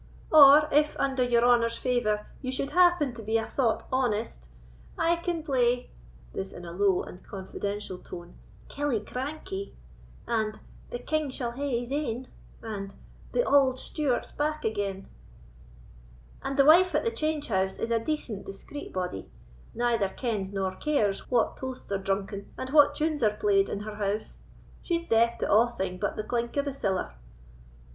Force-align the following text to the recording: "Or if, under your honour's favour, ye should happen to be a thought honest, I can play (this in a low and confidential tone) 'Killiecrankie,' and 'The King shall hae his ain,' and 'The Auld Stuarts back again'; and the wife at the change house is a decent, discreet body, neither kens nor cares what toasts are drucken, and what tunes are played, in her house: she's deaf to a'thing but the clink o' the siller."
"Or 0.31 0.67
if, 0.73 0.99
under 0.99 1.21
your 1.21 1.45
honour's 1.45 1.77
favour, 1.77 2.25
ye 2.41 2.49
should 2.49 2.71
happen 2.71 3.13
to 3.13 3.21
be 3.21 3.37
a 3.37 3.47
thought 3.47 3.83
honest, 3.93 4.49
I 4.97 5.15
can 5.17 5.43
play 5.43 5.91
(this 6.33 6.51
in 6.51 6.65
a 6.65 6.71
low 6.71 7.03
and 7.03 7.23
confidential 7.23 7.99
tone) 7.99 8.33
'Killiecrankie,' 8.67 9.73
and 10.25 10.59
'The 10.89 10.97
King 11.05 11.29
shall 11.29 11.51
hae 11.51 11.79
his 11.79 11.91
ain,' 11.91 12.27
and 12.63 12.95
'The 13.31 13.43
Auld 13.43 13.77
Stuarts 13.77 14.31
back 14.31 14.65
again'; 14.65 15.07
and 16.41 16.57
the 16.57 16.65
wife 16.65 16.95
at 16.95 17.05
the 17.05 17.11
change 17.11 17.49
house 17.49 17.77
is 17.77 17.91
a 17.91 17.99
decent, 17.99 18.43
discreet 18.43 18.91
body, 18.91 19.29
neither 19.75 20.09
kens 20.09 20.51
nor 20.51 20.73
cares 20.77 21.29
what 21.29 21.57
toasts 21.57 21.91
are 21.91 21.99
drucken, 21.99 22.51
and 22.57 22.71
what 22.71 22.95
tunes 22.95 23.21
are 23.21 23.37
played, 23.37 23.69
in 23.69 23.81
her 23.81 23.97
house: 23.97 24.39
she's 24.81 25.07
deaf 25.07 25.37
to 25.37 25.45
a'thing 25.45 25.99
but 25.99 26.15
the 26.15 26.23
clink 26.23 26.57
o' 26.57 26.63
the 26.63 26.73
siller." 26.73 27.13